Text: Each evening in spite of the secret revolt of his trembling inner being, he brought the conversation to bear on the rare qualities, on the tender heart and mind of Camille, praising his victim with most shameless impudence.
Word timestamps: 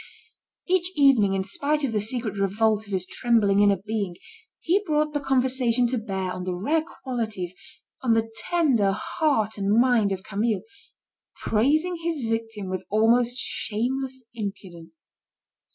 Each 0.67 0.91
evening 0.95 1.35
in 1.35 1.43
spite 1.43 1.83
of 1.83 1.91
the 1.91 2.01
secret 2.01 2.33
revolt 2.35 2.87
of 2.87 2.91
his 2.91 3.05
trembling 3.05 3.59
inner 3.59 3.77
being, 3.85 4.15
he 4.59 4.81
brought 4.83 5.13
the 5.13 5.19
conversation 5.19 5.85
to 5.89 5.99
bear 5.99 6.31
on 6.33 6.43
the 6.43 6.55
rare 6.55 6.83
qualities, 7.03 7.53
on 8.01 8.13
the 8.13 8.27
tender 8.49 8.93
heart 8.93 9.59
and 9.59 9.79
mind 9.79 10.11
of 10.11 10.23
Camille, 10.23 10.63
praising 11.35 11.97
his 12.01 12.27
victim 12.27 12.67
with 12.67 12.83
most 12.91 13.37
shameless 13.37 14.23
impudence. 14.33 15.07